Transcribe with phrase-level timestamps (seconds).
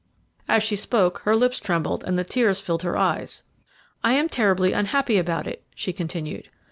[0.47, 3.43] "As she spoke her lips trembled, and tears filled her eyes.
[4.03, 6.49] "'I am terribly unhappy about it all,' she continued.